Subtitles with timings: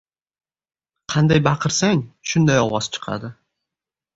[1.13, 2.01] •Qanday baqirsang,
[2.31, 3.31] shunday ovoz chiqadi.